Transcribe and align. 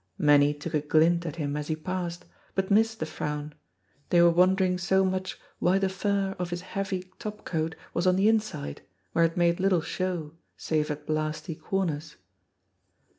Many 0.17 0.55
took 0.55 0.73
a 0.73 0.81
glint 0.81 1.27
at 1.27 1.35
him 1.35 1.55
as 1.55 1.67
he 1.67 1.75
passed, 1.75 2.25
but 2.55 2.71
missed 2.71 2.99
the 2.99 3.05
frown, 3.05 3.53
they 4.09 4.19
were 4.19 4.31
wondering 4.31 4.79
so 4.79 5.05
much 5.05 5.37
why 5.59 5.77
the 5.77 5.89
fur 5.89 6.35
of 6.39 6.49
his 6.49 6.61
heavy 6.61 7.11
top 7.19 7.45
coat 7.45 7.75
was 7.93 8.07
on 8.07 8.15
the 8.15 8.27
inside, 8.27 8.81
where 9.11 9.25
it 9.25 9.37
made 9.37 9.59
little 9.59 9.81
show, 9.83 10.33
save 10.57 10.89
at 10.89 11.05
blasty 11.05 11.53
corners. 11.53 12.15